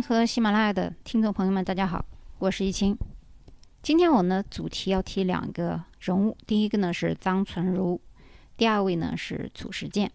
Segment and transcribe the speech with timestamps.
[0.00, 2.04] 和喜马拉雅的听众朋友们，大家好，
[2.38, 2.96] 我是易清。
[3.82, 8.00] 今天我呢主题要提两个人物，第一个呢是张纯如，
[8.56, 10.10] 第二位呢是褚时健。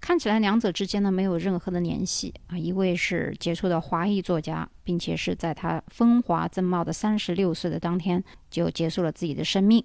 [0.00, 9.82] 看起来两者之间呢没有任何的联系啊，一位是杰出的华裔作家，并且是在他风华正茂的三十六岁的当天就结束了自己的生命；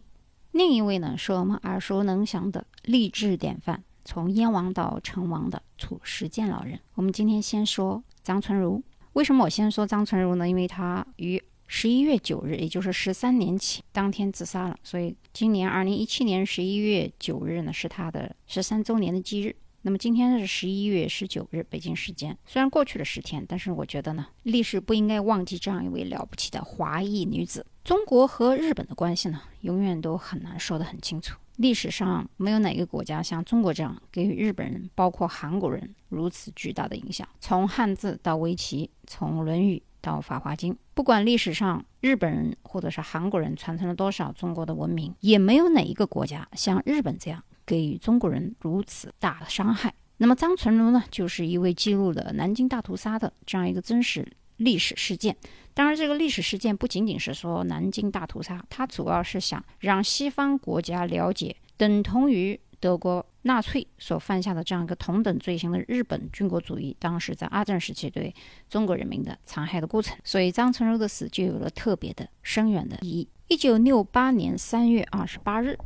[0.51, 3.83] 另一位呢是我们耳熟能详的励志典范。
[4.03, 8.83] 从燕王到成王的褚时健老人，我们今天先说张纯如。
[9.15, 10.47] 为什么我先说张纯如呢？
[10.47, 19.55] 因为他于十一月九日，也就是十三年前当天自杀了，所以今年二零一七年十一月九日呢是他的十三周年的忌日。
[19.83, 22.37] 那么今天是十一月十九日，北京时间。
[22.45, 27.65] 虽然过去了十天，但是我觉得呢，历史不应该忘记这样一位了不起的华裔女子。
[27.85, 31.37] 中国和日本的关系呢，永远都很难说得很清楚。
[31.57, 37.27] 历史上没有哪个国家像中国这样给予日本人，包括韩国人如此巨大的影响。
[37.39, 49.93] 从汉字到围棋，从《论语》到《法华经》，不管历史上日本人或者是韩国人传承了多少中国的文明，也没有哪一个国家像日本这样给予中国人如此大的伤害。
[50.17, 54.25] 那么张纯如呢，就是一位记录了南京大屠杀的这样一个真实
[54.57, 55.35] 历史事件。
[55.73, 68.33] 当然，这个历史事件不仅仅是说南京大屠杀，它主要是想让西方国家了解，等同于德国纳粹所犯下的这样一个同等罪行的日本军国主义，当时在二战时期对
[68.69, 70.17] 中国人民的残害的过程。
[70.23, 73.27] 所以张纯如的死就有了特别的深远的意义。
[73.47, 75.77] 一九六八年三月二十八日，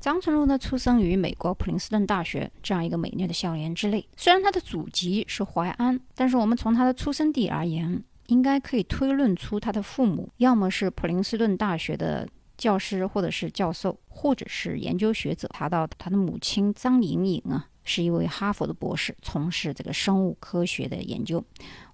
[0.00, 4.06] 张纯如呢出生于美国普林斯顿大学这样一个美丽的校园之内。
[4.16, 8.02] 虽然他的祖籍是淮安，但是我们从他的出生地而言。
[8.28, 15.48] 应该可以推论出他的父母要么是普林斯顿大学的教师，或者是教授，或者是研究学者。
[15.54, 21.40] 查到他的母亲张莹莹啊，是一位哈佛的博士，从事这个生物科学的研究。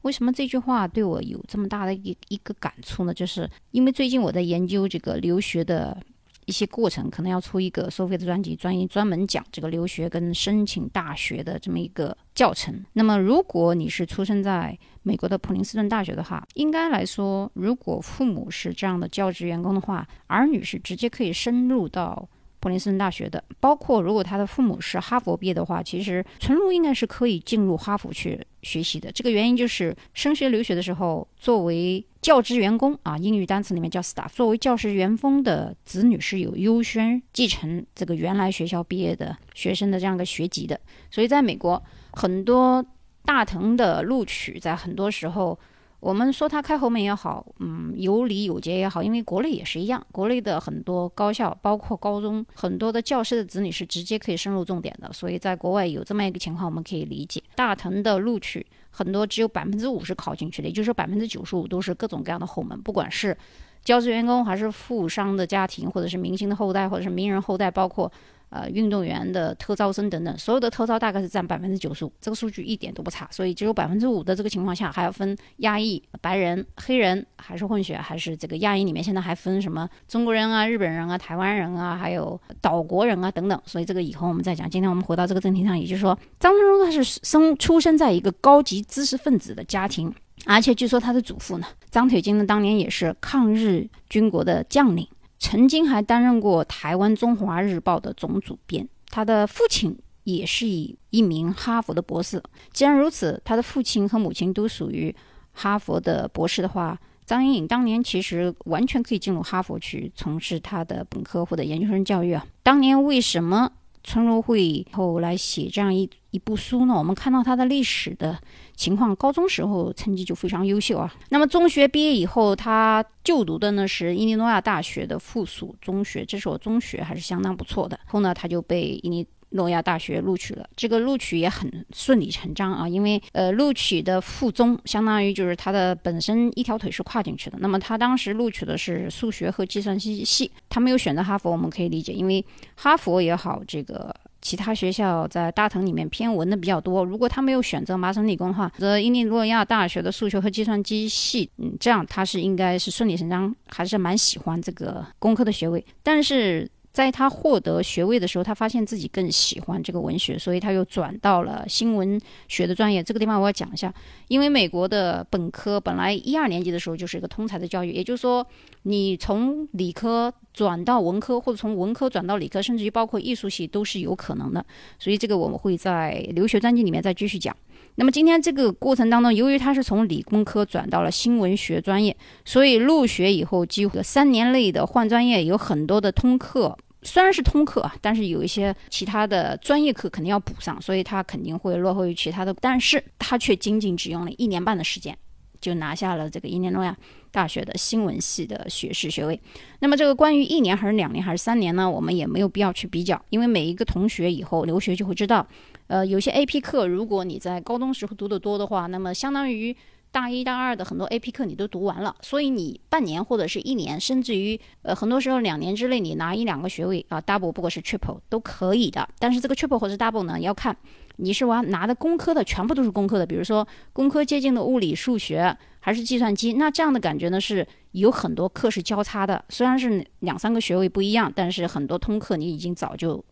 [0.00, 3.12] 为什么这句话对我有这么大的一一个感触呢？
[3.12, 6.02] 就是因为最近我在研究这个留学的。
[6.46, 12.84] 一些过程可能要出一个收费的专辑，专业专门讲这个留学跟申请大学的这么一个教程。
[12.92, 22.28] 那么，如果你是出生在美国的普林斯顿大学的话，应该来说，如果父母是这样的教职员工的话，儿女是直接可以深入到。
[22.60, 29.12] 普林斯顿大学的，包括如果他的父母是哈佛毕业的话，其实纯如应该是可以进入哈佛去学习的。
[29.12, 40.80] 这个原因就是升学留学的时候，作为教职员工啊，英语单词里面叫 staff，作为教师员工的子女是有优先继承这个原来学校毕业的学生的这样一个学籍的。
[41.10, 42.84] 所以在美国，很多
[43.24, 45.58] 大藤的录取在很多时候。
[46.02, 57.40] 我们说他开后门也好，嗯，有礼有节也好，因为国内也是一样，国内的很多高校，包括高中，很多的教师的子女是直接可以升入重点的，所以在国外有这么一个情况，我们可以理解。
[57.54, 63.38] 大藤的录取很多只有百分之五是考进去的，也就是说百分之九十五都是各种各样的后门，不管是
[63.84, 68.10] 教职员工，还是富商的家庭，或者是明星的后代，或者是名人后代，包括。
[68.52, 73.26] 呃，运动员的特招生等等，所有的特招大概是占百分之九十五，这个数据一点都不差。
[73.30, 83.58] 所以只有百分之五的这个情况下，还要分亚裔、白人、黑人，还是混血，还是这个亚裔里面现在还分什么中国人啊、日本人啊、台湾人啊，还有岛国人啊等等。
[83.64, 84.68] 所以这个以后我们再讲。
[84.68, 90.14] 今天我们回到这个正题上，也就是说，张春荣他是生出生在一个高级知识分子的家庭，
[90.44, 95.08] 而且据说他的祖父呢，张铁金呢，当年也是抗日军国的将领。
[95.42, 102.40] 曾经还担任过台湾《中华日报》的总主编，他的父亲也是一一名哈佛的博士。
[102.72, 105.14] 既然如此，他的父亲和母亲都属于
[105.52, 112.46] 哈佛的博士的话，张莹莹当年其实完全可以进入哈佛去从事他的本科或者研究生教育啊。
[112.62, 113.72] 当年为什么？
[114.04, 116.94] 春如会后来写这样一一部书呢？
[116.94, 118.36] 我们看到他的历史的
[118.74, 121.12] 情况，高中时候成绩就非常优秀啊。
[121.28, 127.98] 那么中学毕业以后，他就读的呢是伊利诺亚大学的附属中学，这所中学还是相当不错的。
[128.06, 137.58] 后呢，他就被伊利诺亚大学录取了，这个录取也很顺理成章啊，因为呃，录取的附中相当于就是他的本身一条腿是跨进去的。
[137.60, 142.42] 那么他当时录取的是数学和计算机系，他没有选择哈佛，我们可以理解，因为
[142.76, 147.02] 哈佛也好，这个其他学校在大藤里面偏文的比较多。
[147.02, 156.70] 如果他没有选择麻省理工的话，则伊利诺亚大学的数学和计算机系，嗯，这样他是应该是顺理成章，还是蛮喜欢这个工科的学位，但是。
[156.92, 163.02] 在他获得学位的时候，他发现自己更喜欢这个文学，所以他又转到了新闻学的专业。
[163.02, 163.92] 这个地方我要讲一下，
[164.28, 168.46] 因为美国的本科本来一二年级的时候就是一个通才的教育，也就是说，
[168.82, 174.64] 你从理科转到文科，或者从文科转到理科，甚至于包括艺术系都是有可能的。
[174.98, 177.56] 所以这个我们会在留学专辑里面再继续讲。
[177.96, 186.76] 那么今天这个过程当中，由于他是从理工科转到了新闻学专业，所以入学以后几乎三年内的换专业有很多的通课。
[187.02, 192.54] 虽然是通课啊，但是有一些其他的专业课肯定要补上，所以他肯定会落后于其他的。
[192.60, 195.18] 但是他却仅仅只用了一年半的时间，
[195.60, 196.96] 就拿下了这个伊利诺亚
[197.32, 199.40] 大学的新闻系的学士学位。
[199.80, 201.90] 那么这个关于一年还是两年还是三年呢？
[201.90, 205.44] 我们也没有必要去比较，因为每一个同学以后留学就会知道，
[205.92, 209.76] 呃，有些 AP 课如果你在高中时候读得多的话，那么相当于。
[210.12, 219.08] 大一、大二的很多 AP 课你都读完了，所以你半年或者是一年，甚至于呃很多时候两年之内你拿一两个学位啊，double 不过是 triple 都可以的。
[219.18, 220.76] 但是这个 triple 或者 double 呢，要看
[221.16, 233.24] 你是玩拿的工科的，全部都是工科的，比如说工科接近的物理、数学还是计算机，那这样的感觉呢是有很多课是交叉的，虽然是两三个学位不一样，但是很多通课你已经早就。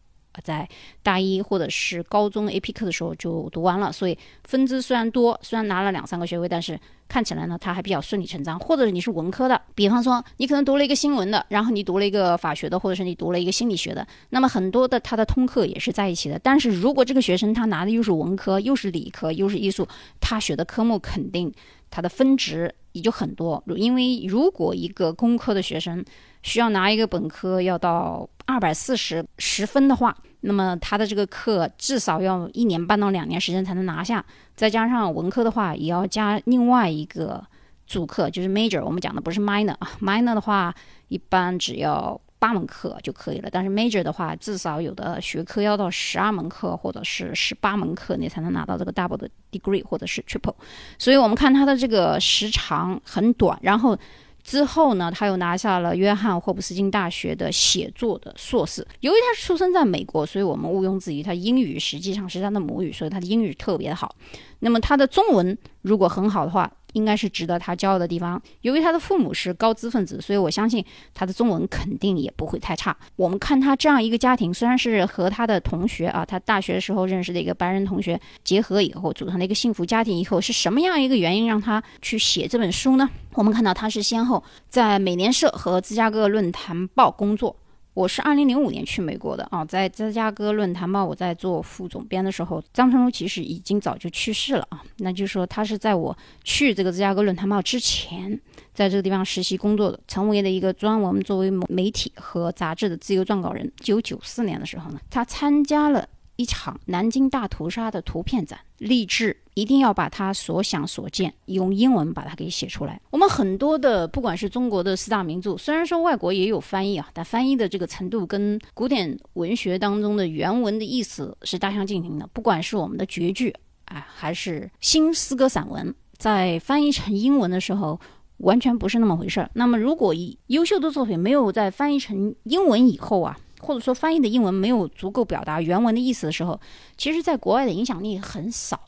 [0.42, 0.68] 在
[1.02, 6.78] 大一或者是高中 AP 课的时候就读完了，所以分支虽然多，虽然拿了两三个学位，但是
[7.08, 8.58] 看起来呢，他还比较顺理成章。
[8.58, 16.38] 或者你是文科的，比方说你可能读了一个新闻的，然后你读了一个法学的，或者是你读了一个心理学的，那么很多的他的通课也是在一起的。
[16.38, 19.86] 但是如果这个学生他拿的又是文科，又是理科，又是艺术，
[20.20, 21.52] 他学的科目肯定
[21.90, 23.62] 它的分值也就很多。
[23.76, 26.04] 因为如果一个工科的学生
[26.42, 34.24] 需要拿一个本科要到二百四十十分的话，那么他的这个课至少要一年半到两年时间才能拿下，
[34.56, 37.44] 再加上文科的话，也要加另外一个
[37.86, 38.82] 主课，就是 major。
[38.82, 40.74] 我们讲的不是 minor 啊，minor 的话
[41.08, 50.54] 一般只要八门课就可以了，但是 major 的话，至少有的学科要到十二门课或者是十八门课，你才能拿到这个 double 的 degree 或者是 triple。
[50.98, 53.96] 所以我们看他的这个时长很短，然后。
[54.42, 58.84] 之后呢，他又拿下了约翰霍普斯金大学的写作的硕士。
[59.00, 64.16] 由于他是出生在美国，所以我们毋庸置疑，他英语实际上是他的母语，所以他的英语特别好。
[64.60, 68.40] 那么他的中文如果很好的话，应该是值得他骄傲的地方。
[68.62, 70.84] 由于他的父母是高知分子，所以我相信
[71.14, 72.96] 他的中文肯定也不会太差。
[73.16, 83.08] 我们看他这样一个家庭，虽然是和他的同学啊，他大学时候认识的一个白人同学结合以后组成了一个幸福家庭，以后是什么样一个原因让他去写这本书呢？
[83.34, 87.56] 我们看到他是先后在美联社和芝加哥论坛报工作。
[87.92, 94.82] 我是二零零五年去美国的啊，在芝加哥论坛报我在做副总编的时候，张成如其实已经早就去世了啊。
[94.98, 98.40] 那就是说，他是在我去这个芝加哥论坛报之前，
[98.72, 103.66] 在这个地方实习工作的，成为了一个专门作为媒体和杂志的自由撰稿人。
[103.80, 106.08] 一九九四年的时候呢，他参加了。
[106.40, 112.98] 一场南京大屠杀的图片展，立志一定要把他所想所见用英文把它给写出来。
[113.10, 122.26] 我们很多的，不管是中国的四大名著，虽然说外国也有翻译啊，但翻译的这个程度跟古典文学当中的原文的意思是大相径庭的。
[122.32, 123.54] 不管是我们的绝句
[123.84, 128.00] 啊，还是新诗歌散文，在翻译成英文的时候，
[128.38, 129.50] 完全不是那么回事儿。
[129.52, 136.60] 那么，如果一优秀的作品没有在翻译成英文以后啊，或者说翻译的英文没有足够表达原文的意思的时候，
[136.96, 138.80] 其实在国外的影响力很少。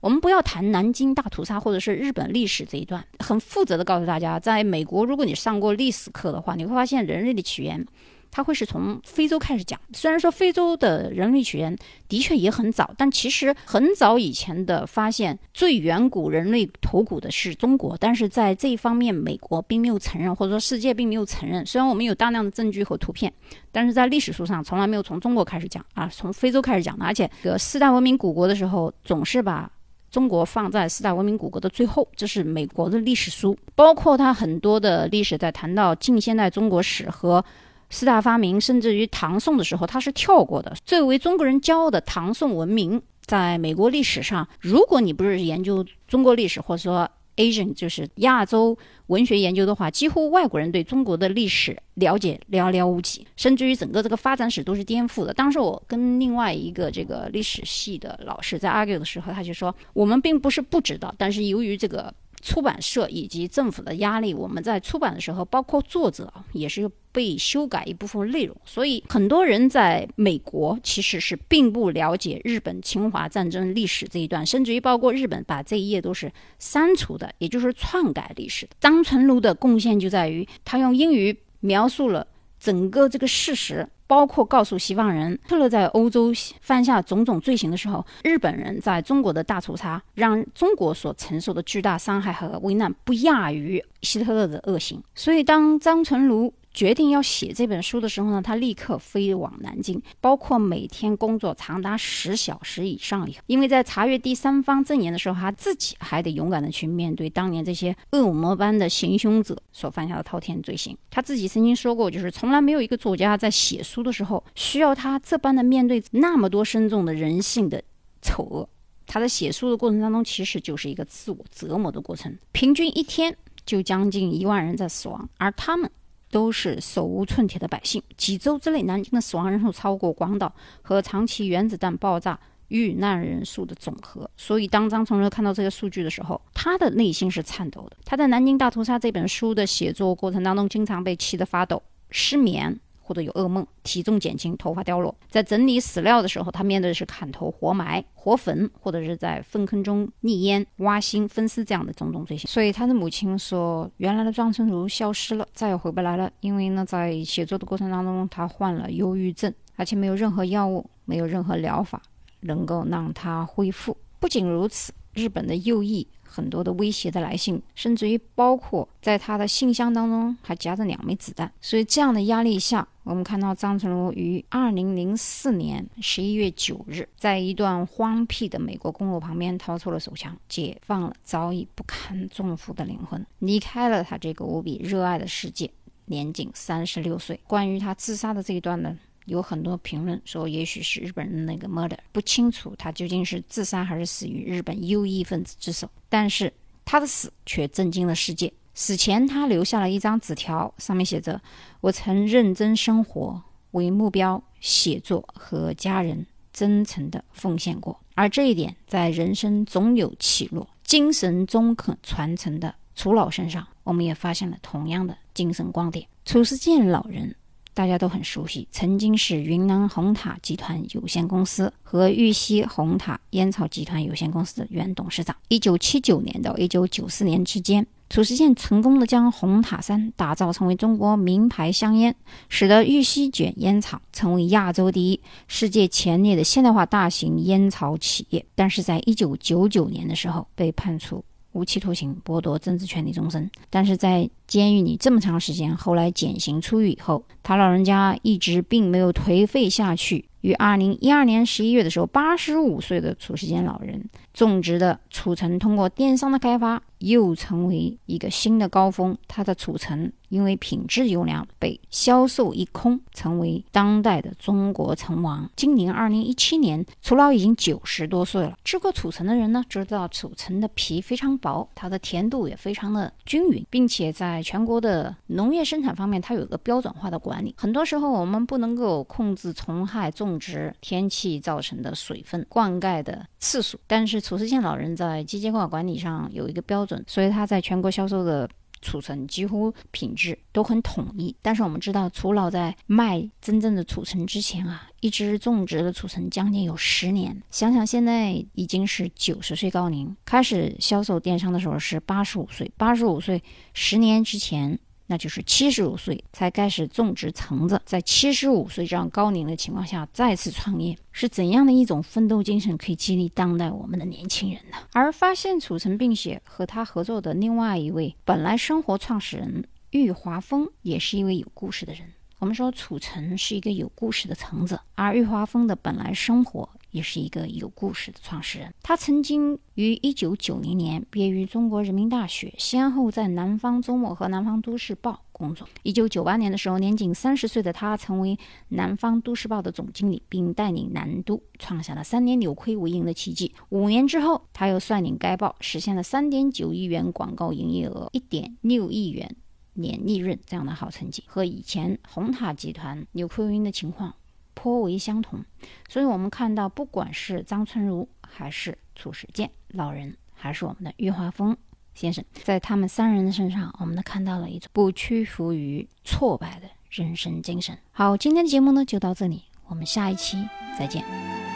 [0.00, 7.86] 我们不要谈南京大屠杀或者是日本历史这一段，很负责的告诉大家，在美国，如果你上过历史课的话，你会发现人类的起源。
[8.30, 11.76] 他会是从非洲开始讲，虽然说非洲的人类起源
[12.08, 21.66] 的确也很早，但其实很早以前的发现最远古人类头骨的是中国，但是在这一方面，美国并没有承认，或者说世界并没有承认。
[21.66, 23.32] 虽然我们有大量的证据和图片，
[23.72, 27.04] 但是在历史书上从来没有从中国开始讲啊，从非洲开始讲的。
[27.04, 29.70] 而且，这个四大文明古国的时候，总是把
[30.10, 37.44] 中国放在四大文明古国的最后，这是美国的历史书，包括它很多的历史在谈到近现代中国史和。
[37.90, 40.74] 四大发明，甚至于唐宋的时候，它是跳过的。
[40.84, 48.76] 最为中国人骄傲的唐宋文明，在美国历史上，如果你不是研究中国历史，或者说 Asian 就是亚洲
[49.08, 55.34] 文学研究的话，几乎外国人对中国的历史了解寥寥无几，甚至于整个这个发展史都是颠覆的。
[55.34, 62.14] 当时我跟另外一个这个历史系的老师在 argue 的时候，他就说，我们并不是不知道，但是由于这个。
[62.40, 78.68] 出版社以及政府的压力，我们在出版的时候，包括作者也是被修改一部分内容，所以很多人在美国其实是并不了解日本侵华战争历史这一段，甚至于包括日本把这一页都是删除的，也就是篡改历史。
[78.80, 82.26] 张纯如的贡献就在于他用英语描述了
[82.60, 83.88] 整个这个事实。
[84.06, 95.00] 包括告诉西方人，特勒在欧洲犯下种种罪行的时候，日本人在中国的大屠杀，让中国所承受的巨大伤害和危难不亚于希特勒的恶行。
[95.14, 103.28] 所以，当张纯如决定要写这本书的时候呢，他立刻飞往南京，包括每天工作长达十小时以上。
[103.46, 110.96] 因为在查阅第三方证言的时候，他自己还得勇敢的去面对当年这些恶魔般的行凶者所犯下的滔天罪行。
[111.10, 117.82] 他自己曾经说过，就是从来没有一个作家在写书的时候需要他这般的面对那么多深重的人性的
[118.22, 118.68] 丑恶。
[119.06, 122.38] 他在写书的过程当中，其实就是一个自我折磨的过程。
[122.52, 123.36] 平均一天
[123.66, 125.90] 就将近一万人在死亡，而他们
[126.30, 128.02] 都是手无寸铁的百姓。
[128.16, 134.30] 几周之内，南京的死亡人数超过广岛和长崎原子弹爆炸遇难人数的总和。
[134.36, 137.96] 所以，当张从哲看到这个数据的时候，他的内心是颤抖的。
[138.04, 142.78] 他在《南京大屠杀》这本书的写作过程当中，经常被气得发抖、失眠。
[143.10, 145.12] 或者有噩梦，体重减轻，头发掉落。
[145.28, 152.48] 在整理史料的时候，他面对的是砍头、活埋、活焚，或者是在粪坑中溺淹、挖心、分尸这样的种种罪行。
[152.48, 156.30] 所以他的母亲说：“原来的张春如消失了，再也回不来了。
[156.38, 162.00] 因为呢，在写作的过程当中，他患了忧郁症，而且没有任何药物，没有任何疗法
[162.42, 163.96] 能够让他恢复。
[164.20, 171.52] 不仅如此，日本的右翼。”很多的威胁的来信，甚至于包括在他的信箱当中还夹着两枚子弹。
[171.60, 185.68] 所以这样的压力下，我们看到张成儒于二零零四年十一月九日，在一段荒僻的美国公路旁边掏出了手枪，解放了早已不堪重负的灵魂，离开了他这个无比热爱的世界。
[186.04, 187.40] 年仅三十六岁。
[187.48, 188.96] 关于他自杀的这一段呢？
[189.26, 195.88] 有很多评论说，也许是日本人那个 murder，不清楚他究竟是自杀还是死于日本右翼分子之手。
[196.08, 196.52] 但是
[196.84, 198.52] 他的死却震惊了世界。
[198.74, 201.40] 死前他留下了一张纸条，上面写着
[201.82, 216.06] ：“我曾认真生活，为目标写作和家人真诚的奉献过。”而这一点，在人生总有起落、精神终可传承的楚老身上，我们也发现了同样的精神光点。
[216.24, 217.34] 褚时健老人。
[217.80, 225.34] 大家都很熟悉，曾经是云南红塔集团有限公司和玉溪红塔烟草集团有限公司的原董事长。
[225.48, 232.14] 一九七九年到一九九四年之间，褚时健成功的将红塔山打造成为中国名牌香烟，
[232.50, 235.18] 使得玉溪卷烟厂成为亚洲第一、
[235.48, 238.44] 世界前列的现代化大型烟草企业。
[238.54, 241.24] 但是在一九九九年的时候，被判处。
[241.52, 243.50] 无期徒刑，剥夺政治权利终身。
[243.68, 250.24] 但是在监狱里这么长时间，后来减刑出狱以后，他老人家一直并没有颓废下去。
[250.40, 259.16] 于二零一二年十一月的时候，八十五岁的褚时健老人种植的储存，通过电商的开发，又成为一个新的高峰。
[259.28, 265.50] 他的储存因为品质优良，被销售一空，成为当代的中国成王。
[265.56, 268.56] 今年二零一七年，褚老已经九十多岁了。
[268.64, 277.54] 吃过褚橙的人呢，知道褚橙的皮非常薄，它的甜度也非常的均匀，并且在全国的农业生产方面，它有一个标准化的管理。
[277.58, 280.29] 很多时候，我们不能够控制虫害种。
[280.30, 288.48] 种植天气造成的水分灌溉的次数，但是褚时健老人在机械化管理上有一个标准，所以他在全国销售的
[288.80, 291.34] 储存几乎品质都很统一。
[291.42, 297.42] 但是我们知道，褚老在卖真正的储存之前啊，一直种植的储存将近有十年。
[297.50, 303.42] 想想现在已经是九十岁高龄，开始销售电商的时候是八十五岁，八十五岁
[303.74, 304.78] 十年之前。
[305.10, 314.76] 那就是七十五岁才开始种植橙子，在七十五岁这样高龄的情况下再次创业，是怎样的一种奋斗精神可以激励当代我们的年轻人呢？
[314.92, 322.02] 而发现褚橙并且和他合作的另外一位本来生活创始人郁华峰，也是一位有故事的人。
[322.38, 326.68] 我们说褚橙是一个有故事的橙子，而郁华峰的本来生活。
[326.90, 328.72] 也是一个有故事的创始人。
[328.82, 335.66] 他曾经于一九九零年毕业于中国人民大学，先后在《南方周末》和《南方都市报》工作。
[335.82, 338.36] 一九九八年的时候，年仅三十岁的他成为
[338.68, 343.52] 《南方都市报》的总经理，并带领南都创下了三年扭亏为盈的奇迹。
[343.70, 349.36] 五年之后，他又率领该报实现了三点九亿元广告营业额、一点六亿元
[349.74, 354.14] 年利润这样的好成绩，和以前红塔集团扭亏为盈的情况。
[354.62, 355.42] 颇为相同，
[355.88, 361.56] 所以我们看到，不管是张春如，还是褚时健老人，还是我们的郁华峰
[361.94, 367.74] 先生，在他们三人的身上，我们都看到了一种不屈服于挫败的人生精神。
[367.90, 370.46] 好，今天的节目呢就到这里，我们下一期
[370.78, 371.49] 再见。